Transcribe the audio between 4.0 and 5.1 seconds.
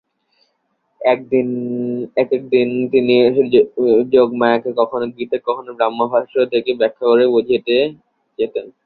যোগমায়াকে কখনো